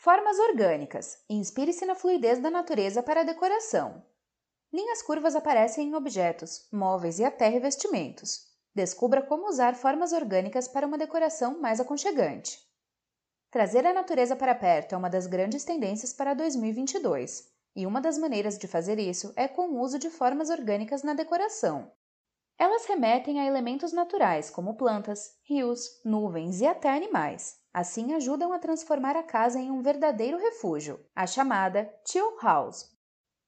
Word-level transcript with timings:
Formas 0.00 0.38
orgânicas. 0.38 1.24
Inspire-se 1.28 1.84
na 1.84 1.92
fluidez 1.92 2.38
da 2.38 2.48
natureza 2.48 3.02
para 3.02 3.22
a 3.22 3.24
decoração. 3.24 4.00
Linhas 4.72 5.02
curvas 5.02 5.34
aparecem 5.34 5.88
em 5.88 5.94
objetos, 5.96 6.68
móveis 6.72 7.18
e 7.18 7.24
até 7.24 7.48
revestimentos. 7.48 8.46
Descubra 8.72 9.22
como 9.22 9.48
usar 9.48 9.74
formas 9.74 10.12
orgânicas 10.12 10.68
para 10.68 10.86
uma 10.86 10.96
decoração 10.96 11.60
mais 11.60 11.80
aconchegante. 11.80 12.60
Trazer 13.50 13.84
a 13.84 13.92
natureza 13.92 14.36
para 14.36 14.54
perto 14.54 14.94
é 14.94 14.96
uma 14.96 15.10
das 15.10 15.26
grandes 15.26 15.64
tendências 15.64 16.12
para 16.12 16.32
2022, 16.32 17.50
e 17.74 17.84
uma 17.84 18.00
das 18.00 18.16
maneiras 18.16 18.56
de 18.56 18.68
fazer 18.68 19.00
isso 19.00 19.32
é 19.34 19.48
com 19.48 19.68
o 19.68 19.80
uso 19.80 19.98
de 19.98 20.10
formas 20.10 20.48
orgânicas 20.48 21.02
na 21.02 21.12
decoração. 21.12 21.90
Elas 22.56 22.86
remetem 22.86 23.40
a 23.40 23.46
elementos 23.46 23.92
naturais 23.92 24.48
como 24.48 24.76
plantas, 24.76 25.36
rios, 25.42 26.00
nuvens 26.04 26.60
e 26.60 26.66
até 26.66 26.88
animais. 26.88 27.56
Assim, 27.78 28.12
ajudam 28.12 28.52
a 28.52 28.58
transformar 28.58 29.14
a 29.14 29.22
casa 29.22 29.56
em 29.56 29.70
um 29.70 29.80
verdadeiro 29.80 30.36
refúgio, 30.36 30.98
a 31.14 31.28
chamada 31.28 31.88
Chill 32.04 32.36
House. 32.42 32.90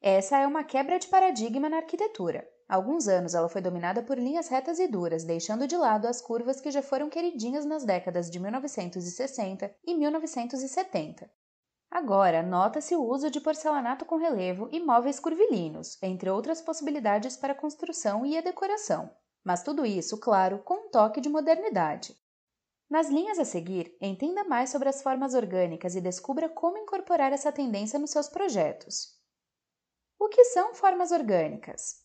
Essa 0.00 0.38
é 0.38 0.46
uma 0.46 0.62
quebra 0.62 1.00
de 1.00 1.08
paradigma 1.08 1.68
na 1.68 1.78
arquitetura. 1.78 2.48
Há 2.68 2.76
alguns 2.76 3.08
anos 3.08 3.34
ela 3.34 3.48
foi 3.48 3.60
dominada 3.60 4.04
por 4.04 4.16
linhas 4.16 4.46
retas 4.46 4.78
e 4.78 4.86
duras, 4.86 5.24
deixando 5.24 5.66
de 5.66 5.76
lado 5.76 6.06
as 6.06 6.22
curvas 6.22 6.60
que 6.60 6.70
já 6.70 6.80
foram 6.80 7.10
queridinhas 7.10 7.64
nas 7.64 7.84
décadas 7.84 8.30
de 8.30 8.38
1960 8.38 9.74
e 9.84 9.94
1970. 9.96 11.28
Agora, 11.90 12.40
nota-se 12.40 12.94
o 12.94 13.02
uso 13.02 13.32
de 13.32 13.40
porcelanato 13.40 14.04
com 14.04 14.14
relevo 14.14 14.68
e 14.70 14.78
móveis 14.78 15.18
curvilíneos, 15.18 16.00
entre 16.00 16.30
outras 16.30 16.60
possibilidades 16.60 17.36
para 17.36 17.52
a 17.52 17.60
construção 17.60 18.24
e 18.24 18.38
a 18.38 18.40
decoração. 18.40 19.10
Mas 19.42 19.64
tudo 19.64 19.84
isso, 19.84 20.20
claro, 20.20 20.60
com 20.60 20.86
um 20.86 20.88
toque 20.88 21.20
de 21.20 21.28
modernidade. 21.28 22.14
Nas 22.90 23.08
linhas 23.08 23.38
a 23.38 23.44
seguir, 23.44 23.96
entenda 24.00 24.42
mais 24.42 24.70
sobre 24.70 24.88
as 24.88 25.00
formas 25.00 25.32
orgânicas 25.32 25.94
e 25.94 26.00
descubra 26.00 26.48
como 26.48 26.76
incorporar 26.76 27.32
essa 27.32 27.52
tendência 27.52 28.00
nos 28.00 28.10
seus 28.10 28.28
projetos. 28.28 29.16
O 30.18 30.28
que 30.28 30.44
são 30.46 30.74
formas 30.74 31.12
orgânicas? 31.12 32.04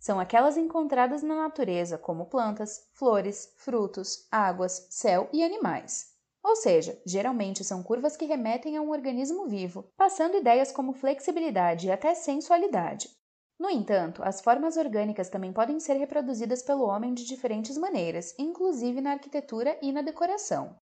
São 0.00 0.18
aquelas 0.18 0.56
encontradas 0.56 1.22
na 1.22 1.34
natureza, 1.34 1.98
como 1.98 2.30
plantas, 2.30 2.88
flores, 2.94 3.52
frutos, 3.58 4.26
águas, 4.32 4.86
céu 4.88 5.28
e 5.30 5.44
animais. 5.44 6.14
Ou 6.42 6.56
seja, 6.56 6.98
geralmente 7.04 7.62
são 7.62 7.82
curvas 7.82 8.16
que 8.16 8.24
remetem 8.24 8.78
a 8.78 8.80
um 8.80 8.90
organismo 8.90 9.46
vivo, 9.46 9.92
passando 9.94 10.38
ideias 10.38 10.72
como 10.72 10.94
flexibilidade 10.94 11.88
e 11.88 11.92
até 11.92 12.14
sensualidade. 12.14 13.10
No 13.58 13.68
entanto, 13.68 14.22
as 14.22 14.40
formas 14.40 14.76
orgânicas 14.76 15.28
também 15.28 15.52
podem 15.52 15.80
ser 15.80 15.94
reproduzidas 15.94 16.62
pelo 16.62 16.84
homem 16.84 17.12
de 17.12 17.24
diferentes 17.24 17.76
maneiras, 17.76 18.34
inclusive 18.38 19.00
na 19.00 19.12
arquitetura 19.12 19.76
e 19.82 19.90
na 19.90 20.00
decoração. 20.00 20.76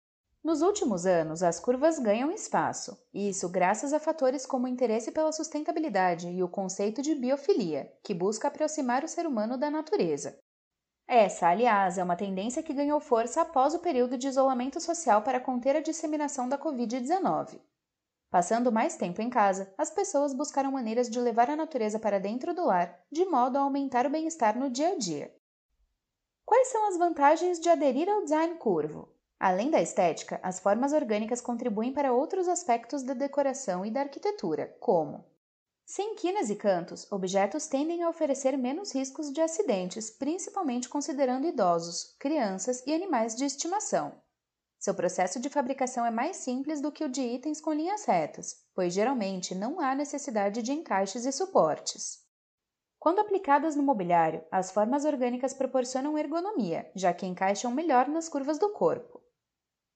Nos 0.44 0.62
últimos 0.62 1.06
anos, 1.06 1.42
as 1.42 1.60
curvas 1.60 2.00
ganham 2.00 2.32
espaço, 2.32 2.98
isso 3.14 3.48
graças 3.48 3.94
a 3.94 4.00
fatores 4.00 4.46
como 4.46 4.66
o 4.66 4.68
interesse 4.68 5.12
pela 5.12 5.32
sustentabilidade 5.32 6.28
e 6.28 6.44
o 6.44 6.50
conceito 6.50 7.02
de 7.02 7.16
biofilia, 7.16 7.94
que 8.04 8.14
busca 8.14 8.50
aproximar 8.50 9.04
o 9.04 9.08
ser 9.08 9.26
humano 9.26 9.58
da 9.58 9.72
natureza. 9.72 10.38
Essa, 11.08 11.48
aliás, 11.48 11.98
é 11.98 12.04
uma 12.04 12.16
tendência 12.16 12.64
que 12.64 12.74
ganhou 12.74 13.00
força 13.00 13.42
após 13.42 13.74
o 13.74 13.80
período 13.80 14.18
de 14.18 14.28
isolamento 14.28 14.82
social 14.82 15.22
para 15.22 15.40
conter 15.40 15.76
a 15.76 15.82
disseminação 15.82 16.50
da 16.50 16.58
Covid-19. 16.58 17.60
Passando 18.34 18.72
mais 18.72 18.96
tempo 18.96 19.22
em 19.22 19.30
casa, 19.30 19.72
as 19.78 19.92
pessoas 19.92 20.34
buscaram 20.34 20.72
maneiras 20.72 21.08
de 21.08 21.20
levar 21.20 21.52
a 21.52 21.56
natureza 21.56 22.00
para 22.00 22.20
dentro 22.20 22.52
do 22.52 22.66
lar, 22.66 23.00
de 23.12 23.26
modo 23.26 23.60
a 23.60 23.62
aumentar 23.62 24.08
o 24.08 24.10
bem-estar 24.10 24.58
no 24.58 24.72
dia 24.72 24.94
a 24.94 24.98
dia. 24.98 25.32
Quais 26.44 26.70
são 26.70 26.88
as 26.88 26.98
vantagens 26.98 27.60
de 27.60 27.70
aderir 27.70 28.10
ao 28.10 28.24
design 28.24 28.56
curvo? 28.56 29.08
Além 29.40 29.70
da 29.70 29.80
estética, 29.84 30.40
as 30.42 30.60
formas 30.60 30.94
orgânicas 30.94 31.42
contribuem 31.42 31.94
para 31.94 32.12
outros 32.12 32.48
aspectos 32.48 33.04
da 33.04 33.14
decoração 33.14 33.86
e 33.86 33.92
da 33.92 34.00
arquitetura, 34.00 34.76
como 34.80 35.24
sem 35.86 36.16
quinas 36.16 36.50
e 36.50 36.56
cantos, 36.56 37.06
objetos 37.12 37.68
tendem 37.68 38.02
a 38.02 38.10
oferecer 38.10 38.58
menos 38.58 38.96
riscos 38.96 39.32
de 39.32 39.42
acidentes, 39.42 40.10
principalmente 40.10 40.90
considerando 40.90 41.46
idosos, 41.46 42.16
crianças 42.18 42.82
e 42.88 42.96
animais 42.96 43.36
de 43.36 43.46
estimação. 43.46 44.23
Seu 44.84 44.94
processo 44.94 45.40
de 45.40 45.48
fabricação 45.50 46.06
é 46.06 46.12
mais 46.12 46.36
simples 46.36 46.82
do 46.82 46.92
que 46.92 47.06
o 47.06 47.10
de 47.10 47.22
itens 47.22 47.62
com 47.62 47.72
linhas 47.72 48.04
retas, 48.04 48.66
pois 48.76 48.94
geralmente 48.94 49.56
não 49.56 49.80
há 49.80 49.96
necessidade 49.96 50.62
de 50.62 50.74
encaixes 50.74 51.24
e 51.24 51.32
suportes. 51.32 52.22
Quando 53.00 53.20
aplicadas 53.20 53.78
no 53.78 53.82
mobiliário, 53.82 54.44
as 54.52 54.72
formas 54.72 55.06
orgânicas 55.06 55.54
proporcionam 55.54 56.18
ergonomia, 56.18 56.92
já 56.94 57.14
que 57.14 57.26
encaixam 57.26 57.72
melhor 57.72 58.10
nas 58.10 58.28
curvas 58.28 58.60
do 58.60 58.74
corpo. 58.74 59.22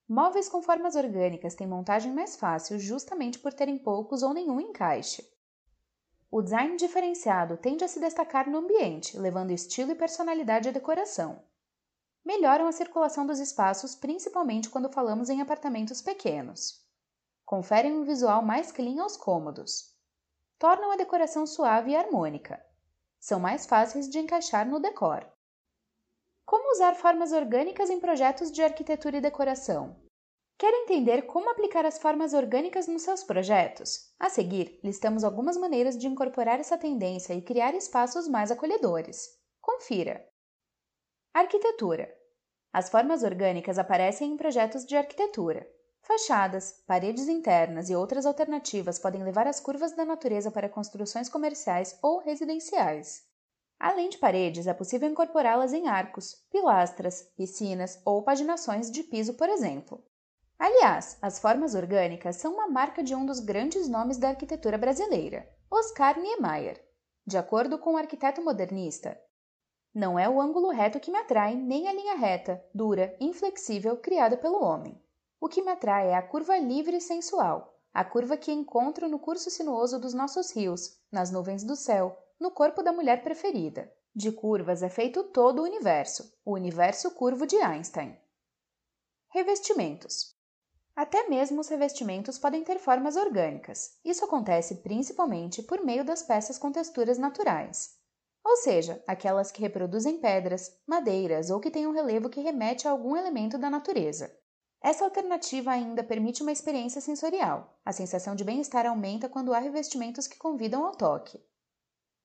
Móveis 0.08 0.48
com 0.48 0.62
formas 0.62 0.96
orgânicas 0.96 1.54
têm 1.54 1.68
montagem 1.68 2.14
mais 2.14 2.38
fácil 2.38 2.80
justamente 2.80 3.40
por 3.40 3.52
terem 3.52 3.78
poucos 3.78 4.24
ou 4.24 4.34
nenhum 4.34 4.58
encaixe. 4.58 5.22
O 6.32 6.42
design 6.42 6.78
diferenciado 6.78 7.58
tende 7.58 7.84
a 7.84 7.90
se 7.90 8.00
destacar 8.00 8.50
no 8.50 8.60
ambiente, 8.60 9.18
levando 9.18 9.52
estilo 9.52 9.92
e 9.92 9.96
personalidade 9.96 10.70
à 10.70 10.72
decoração. 10.72 11.44
Melhoram 12.28 12.68
a 12.68 12.74
circulação 12.74 13.26
dos 13.26 13.40
espaços, 13.40 13.96
principalmente 13.96 14.70
quando 14.70 14.92
falamos 14.92 15.30
em 15.30 15.40
apartamentos 15.40 16.02
pequenos. 16.02 16.86
Conferem 17.46 17.94
um 17.94 18.04
visual 18.04 18.44
mais 18.44 18.70
clean 18.70 19.02
aos 19.02 19.16
cômodos. 19.16 19.96
Tornam 20.60 20.92
a 20.92 20.98
decoração 20.98 21.48
suave 21.48 21.92
e 21.92 21.96
harmônica. 21.96 22.62
São 23.18 23.40
mais 23.40 23.66
fáceis 23.66 24.10
de 24.10 24.20
encaixar 24.20 24.68
no 24.68 24.78
decor. 24.78 25.26
Como 26.46 26.74
usar 26.74 26.96
formas 26.96 27.32
orgânicas 27.32 27.90
em 27.90 27.98
projetos 27.98 28.52
de 28.52 28.62
arquitetura 28.62 29.20
e 29.20 29.22
decoração? 29.22 29.96
Quer 30.58 30.74
entender 30.74 31.28
como 31.28 31.50
aplicar 31.50 31.86
as 31.86 31.98
formas 31.98 32.34
orgânicas 32.34 32.90
nos 32.90 33.04
seus 33.04 33.24
projetos? 33.24 34.14
A 34.20 34.30
seguir, 34.30 34.82
listamos 34.84 35.24
algumas 35.24 35.56
maneiras 35.56 35.98
de 35.98 36.08
incorporar 36.08 36.60
essa 36.60 36.78
tendência 36.78 37.34
e 37.34 37.42
criar 37.42 37.74
espaços 37.74 38.28
mais 38.28 38.52
acolhedores. 38.52 39.40
Confira! 39.62 40.28
Arquitetura: 41.34 42.17
As 42.78 42.90
formas 42.90 43.24
orgânicas 43.24 43.80
aparecem 43.80 44.32
em 44.32 44.38
projetos 44.38 44.86
de 44.86 44.96
arquitetura. 44.96 45.68
Fachadas, 46.04 46.84
paredes 46.86 47.28
internas 47.28 47.90
e 47.90 47.96
outras 47.96 48.24
alternativas 48.24 49.00
podem 49.00 49.24
levar 49.24 49.48
as 49.48 49.60
curvas 49.60 49.94
da 49.94 50.06
natureza 50.06 50.52
para 50.52 50.70
construções 50.70 51.28
comerciais 51.28 51.98
ou 52.04 52.20
residenciais. 52.20 53.24
Além 53.80 54.10
de 54.10 54.20
paredes, 54.20 54.68
é 54.68 54.76
possível 54.76 55.10
incorporá-las 55.10 55.74
em 55.74 55.88
arcos, 55.88 56.36
pilastras, 56.52 57.24
piscinas 57.36 58.00
ou 58.06 58.22
paginações 58.22 58.92
de 58.92 59.02
piso, 59.02 59.34
por 59.34 59.50
exemplo. 59.50 60.06
Aliás, 60.60 61.18
as 61.20 61.40
formas 61.40 61.74
orgânicas 61.74 62.36
são 62.36 62.54
uma 62.54 62.68
marca 62.68 63.02
de 63.02 63.16
um 63.16 63.26
dos 63.26 63.40
grandes 63.40 63.88
nomes 63.88 64.20
da 64.20 64.30
arquitetura 64.30 64.78
brasileira, 64.78 65.50
Oscar 65.72 66.20
Niemeyer. 66.20 66.80
De 67.26 67.40
acordo 67.40 67.80
com 67.80 67.96
o 67.96 67.98
arquiteto 67.98 68.40
modernista, 68.44 69.20
não 69.98 70.20
é 70.20 70.30
o 70.30 70.40
ângulo 70.40 70.70
reto 70.70 71.00
que 71.00 71.10
me 71.10 71.18
atrai, 71.18 71.56
nem 71.56 71.88
a 71.88 71.92
linha 71.92 72.16
reta, 72.16 72.64
dura, 72.72 73.18
inflexível 73.20 73.98
criada 73.98 74.38
pelo 74.38 74.64
homem. 74.64 74.96
O 75.42 75.50
que 75.50 75.60
me 75.60 75.72
atrai 75.72 76.10
é 76.10 76.16
a 76.16 76.22
curva 76.22 76.56
livre 76.56 76.98
e 76.98 77.02
sensual, 77.02 77.76
a 77.92 78.06
curva 78.06 78.38
que 78.38 78.52
encontro 78.52 79.10
no 79.10 79.18
curso 79.18 79.50
sinuoso 79.50 80.00
dos 80.00 80.14
nossos 80.14 80.52
rios, 80.52 81.00
nas 81.12 81.32
nuvens 81.32 81.64
do 81.64 81.76
céu, 81.76 82.16
no 82.40 82.52
corpo 82.52 82.84
da 82.84 82.94
mulher 82.94 83.24
preferida. 83.24 83.92
De 84.16 84.32
curvas 84.32 84.84
é 84.84 84.90
feito 84.90 85.24
todo 85.24 85.64
o 85.64 85.66
universo, 85.66 86.32
o 86.46 86.54
universo 86.54 87.10
curvo 87.10 87.48
de 87.48 87.56
Einstein. 87.56 88.16
Revestimentos. 89.30 90.36
Até 90.96 91.28
mesmo 91.28 91.60
os 91.60 91.70
revestimentos 91.70 92.38
podem 92.38 92.64
ter 92.64 92.78
formas 92.78 93.16
orgânicas. 93.16 93.98
Isso 94.06 94.24
acontece 94.24 94.76
principalmente 94.76 95.64
por 95.64 95.84
meio 95.84 96.06
das 96.06 96.22
peças 96.22 96.60
com 96.60 96.72
texturas 96.72 97.18
naturais, 97.18 97.97
ou 98.48 98.56
seja, 98.56 99.04
aquelas 99.06 99.52
que 99.52 99.60
reproduzem 99.60 100.20
pedras, 100.20 100.72
madeiras 100.88 101.50
ou 101.50 101.60
que 101.60 101.70
têm 101.70 101.86
um 101.86 101.92
relevo 101.92 102.30
que 102.30 102.40
remete 102.40 102.88
a 102.88 102.92
algum 102.92 103.18
elemento 103.18 103.58
da 103.58 103.70
natureza. 103.70 104.34
Essa 104.82 105.04
alternativa 105.04 105.72
ainda 105.72 106.02
permite 106.02 106.42
uma 106.42 106.52
experiência 106.54 107.02
sensorial. 107.02 107.78
A 107.84 107.92
sensação 107.92 108.36
de 108.36 108.46
bem-estar 108.46 108.86
aumenta 108.86 109.28
quando 109.28 109.54
há 109.54 109.60
revestimentos 109.60 110.28
que 110.28 110.38
convidam 110.38 110.86
ao 110.86 110.96
toque. 110.96 111.44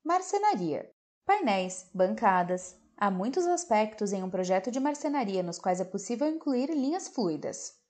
Marcenaria: 0.04 0.88
painéis, 1.26 1.90
bancadas. 1.92 2.80
Há 2.96 3.10
muitos 3.10 3.44
aspectos 3.44 4.12
em 4.12 4.22
um 4.22 4.30
projeto 4.30 4.70
de 4.70 4.78
marcenaria 4.78 5.42
nos 5.42 5.58
quais 5.58 5.80
é 5.80 5.84
possível 5.84 6.28
incluir 6.28 6.70
linhas 6.70 7.08
fluidas. 7.08 7.81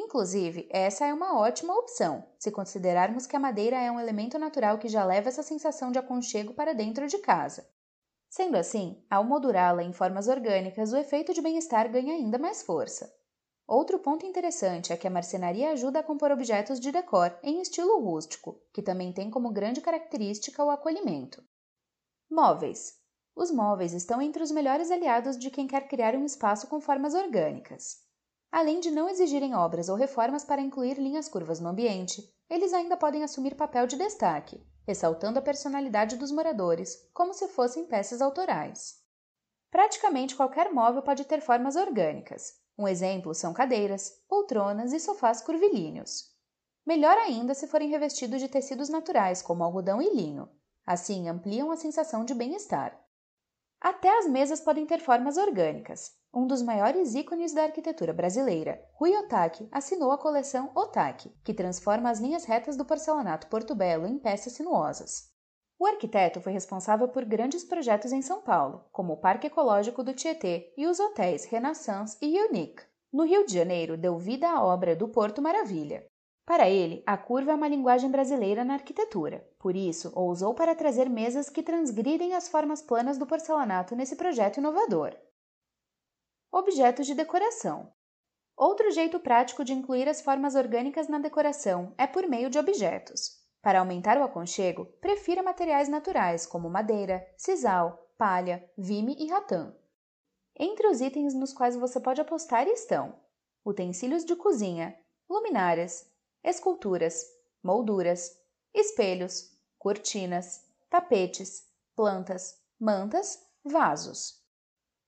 Inclusive, 0.00 0.68
essa 0.70 1.06
é 1.06 1.12
uma 1.12 1.36
ótima 1.36 1.74
opção, 1.74 2.24
se 2.38 2.52
considerarmos 2.52 3.26
que 3.26 3.34
a 3.34 3.40
madeira 3.40 3.76
é 3.76 3.90
um 3.90 3.98
elemento 3.98 4.38
natural 4.38 4.78
que 4.78 4.86
já 4.86 5.04
leva 5.04 5.28
essa 5.28 5.42
sensação 5.42 5.90
de 5.90 5.98
aconchego 5.98 6.54
para 6.54 6.72
dentro 6.72 7.08
de 7.08 7.18
casa. 7.18 7.68
Sendo 8.30 8.56
assim, 8.56 9.04
ao 9.10 9.24
moldurá-la 9.24 9.82
em 9.82 9.92
formas 9.92 10.28
orgânicas, 10.28 10.92
o 10.92 10.96
efeito 10.96 11.34
de 11.34 11.42
bem-estar 11.42 11.90
ganha 11.90 12.14
ainda 12.14 12.38
mais 12.38 12.62
força. 12.62 13.12
Outro 13.66 13.98
ponto 13.98 14.24
interessante 14.24 14.92
é 14.92 14.96
que 14.96 15.08
a 15.08 15.10
marcenaria 15.10 15.72
ajuda 15.72 15.98
a 15.98 16.02
compor 16.04 16.30
objetos 16.30 16.78
de 16.78 16.92
decor 16.92 17.36
em 17.42 17.60
estilo 17.60 18.00
rústico, 18.00 18.62
que 18.72 18.80
também 18.80 19.12
tem 19.12 19.28
como 19.28 19.50
grande 19.50 19.80
característica 19.80 20.64
o 20.64 20.70
acolhimento. 20.70 21.42
Móveis. 22.30 22.94
Os 23.34 23.50
móveis 23.50 23.92
estão 23.92 24.22
entre 24.22 24.44
os 24.44 24.52
melhores 24.52 24.92
aliados 24.92 25.36
de 25.36 25.50
quem 25.50 25.66
quer 25.66 25.88
criar 25.88 26.14
um 26.14 26.24
espaço 26.24 26.68
com 26.68 26.80
formas 26.80 27.14
orgânicas. 27.14 28.07
Além 28.50 28.80
de 28.80 28.90
não 28.90 29.08
exigirem 29.08 29.54
obras 29.54 29.88
ou 29.88 29.96
reformas 29.96 30.44
para 30.44 30.60
incluir 30.60 30.98
linhas 30.98 31.28
curvas 31.28 31.60
no 31.60 31.68
ambiente, 31.68 32.34
eles 32.48 32.72
ainda 32.72 32.96
podem 32.96 33.22
assumir 33.22 33.54
papel 33.54 33.86
de 33.86 33.96
destaque, 33.96 34.66
ressaltando 34.86 35.38
a 35.38 35.42
personalidade 35.42 36.16
dos 36.16 36.32
moradores, 36.32 37.08
como 37.12 37.34
se 37.34 37.46
fossem 37.48 37.84
peças 37.84 38.22
autorais. 38.22 39.02
Praticamente 39.70 40.34
qualquer 40.34 40.72
móvel 40.72 41.02
pode 41.02 41.24
ter 41.26 41.42
formas 41.42 41.76
orgânicas. 41.76 42.58
Um 42.76 42.88
exemplo 42.88 43.34
são 43.34 43.52
cadeiras, 43.52 44.22
poltronas 44.26 44.92
e 44.92 45.00
sofás 45.00 45.42
curvilíneos. 45.42 46.34
Melhor 46.86 47.18
ainda 47.18 47.52
se 47.52 47.66
forem 47.66 47.90
revestidos 47.90 48.40
de 48.40 48.48
tecidos 48.48 48.88
naturais, 48.88 49.42
como 49.42 49.62
algodão 49.62 50.00
e 50.00 50.08
linho. 50.14 50.48
Assim, 50.86 51.28
ampliam 51.28 51.70
a 51.70 51.76
sensação 51.76 52.24
de 52.24 52.34
bem-estar. 52.34 52.98
Até 53.78 54.08
as 54.18 54.26
mesas 54.26 54.58
podem 54.58 54.86
ter 54.86 55.00
formas 55.00 55.36
orgânicas. 55.36 56.17
Um 56.32 56.46
dos 56.46 56.60
maiores 56.60 57.14
ícones 57.14 57.54
da 57.54 57.62
arquitetura 57.62 58.12
brasileira, 58.12 58.84
Rui 58.92 59.16
Otaki, 59.16 59.66
assinou 59.72 60.12
a 60.12 60.18
coleção 60.18 60.70
Otaki, 60.74 61.34
que 61.42 61.54
transforma 61.54 62.10
as 62.10 62.20
linhas 62.20 62.44
retas 62.44 62.76
do 62.76 62.84
porcelanato 62.84 63.46
portobello 63.46 64.06
em 64.06 64.18
peças 64.18 64.52
sinuosas. 64.52 65.32
O 65.78 65.86
arquiteto 65.86 66.40
foi 66.40 66.52
responsável 66.52 67.08
por 67.08 67.24
grandes 67.24 67.64
projetos 67.64 68.12
em 68.12 68.20
São 68.20 68.42
Paulo, 68.42 68.84
como 68.92 69.14
o 69.14 69.16
Parque 69.16 69.46
Ecológico 69.46 70.02
do 70.02 70.12
Tietê 70.12 70.74
e 70.76 70.86
os 70.86 71.00
hotéis 71.00 71.46
Renaissance 71.46 72.18
e 72.20 72.38
Unique. 72.42 72.82
No 73.10 73.24
Rio 73.24 73.46
de 73.46 73.54
Janeiro, 73.54 73.96
deu 73.96 74.18
vida 74.18 74.50
à 74.50 74.62
obra 74.62 74.94
do 74.94 75.08
Porto 75.08 75.40
Maravilha. 75.40 76.04
Para 76.44 76.68
ele, 76.68 77.02
a 77.06 77.16
curva 77.16 77.52
é 77.52 77.54
uma 77.54 77.68
linguagem 77.68 78.10
brasileira 78.10 78.64
na 78.64 78.74
arquitetura, 78.74 79.48
por 79.58 79.74
isso, 79.74 80.12
ousou 80.14 80.52
para 80.52 80.74
trazer 80.74 81.08
mesas 81.08 81.48
que 81.48 81.62
transgridem 81.62 82.34
as 82.34 82.48
formas 82.48 82.82
planas 82.82 83.16
do 83.16 83.26
porcelanato 83.26 83.96
nesse 83.96 84.16
projeto 84.16 84.58
inovador. 84.58 85.16
Objetos 86.50 87.06
de 87.06 87.14
decoração. 87.14 87.92
Outro 88.56 88.90
jeito 88.90 89.20
prático 89.20 89.62
de 89.62 89.74
incluir 89.74 90.08
as 90.08 90.22
formas 90.22 90.54
orgânicas 90.54 91.06
na 91.06 91.18
decoração 91.18 91.94
é 91.98 92.06
por 92.06 92.26
meio 92.26 92.48
de 92.48 92.58
objetos. 92.58 93.38
Para 93.60 93.80
aumentar 93.80 94.16
o 94.16 94.24
aconchego, 94.24 94.86
prefira 95.00 95.42
materiais 95.42 95.88
naturais 95.88 96.46
como 96.46 96.70
madeira, 96.70 97.26
sisal, 97.36 98.10
palha, 98.16 98.66
vime 98.78 99.14
e 99.18 99.28
ratã. 99.28 99.76
Entre 100.58 100.88
os 100.88 101.02
itens 101.02 101.34
nos 101.34 101.52
quais 101.52 101.76
você 101.76 102.00
pode 102.00 102.20
apostar 102.20 102.66
estão 102.66 103.14
utensílios 103.62 104.24
de 104.24 104.34
cozinha, 104.34 104.98
luminárias, 105.28 106.10
esculturas, 106.42 107.26
molduras, 107.62 108.40
espelhos, 108.72 109.54
cortinas, 109.78 110.64
tapetes, 110.88 111.68
plantas, 111.94 112.58
mantas, 112.80 113.38
vasos. 113.62 114.37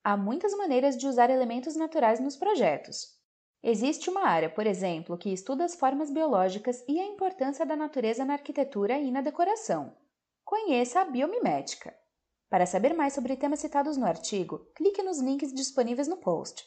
Há 0.03 0.17
muitas 0.17 0.55
maneiras 0.57 0.97
de 0.97 1.05
usar 1.05 1.29
elementos 1.29 1.75
naturais 1.75 2.19
nos 2.19 2.35
projetos. 2.35 3.19
Existe 3.61 4.09
uma 4.09 4.25
área, 4.25 4.49
por 4.49 4.65
exemplo, 4.65 5.15
que 5.15 5.31
estuda 5.31 5.63
as 5.63 5.75
formas 5.75 6.09
biológicas 6.09 6.83
e 6.87 6.99
a 6.99 7.05
importância 7.05 7.63
da 7.67 7.75
natureza 7.75 8.25
na 8.25 8.33
arquitetura 8.33 8.97
e 8.97 9.11
na 9.11 9.21
decoração. 9.21 9.95
Conheça 10.43 11.01
a 11.01 11.05
biomimética. 11.05 11.95
Para 12.49 12.65
saber 12.65 12.95
mais 12.95 13.13
sobre 13.13 13.37
temas 13.37 13.59
citados 13.59 13.95
no 13.95 14.07
artigo, 14.07 14.65
clique 14.75 15.03
nos 15.03 15.21
links 15.21 15.53
disponíveis 15.53 16.07
no 16.07 16.17
post. 16.17 16.59